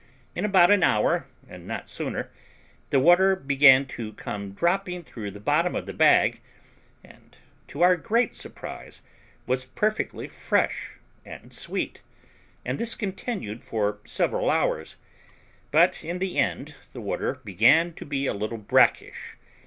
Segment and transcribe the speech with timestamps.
[0.33, 2.31] In about an hour, and not sooner,
[2.89, 6.41] the water began to come dropping through the bottom of the bag,
[7.03, 9.03] and, to our great surprise,
[9.45, 12.01] was perfectly fresh and sweet,
[12.65, 14.97] and this continued for several hours;
[15.69, 19.37] but in the end the water began to be a little brackish.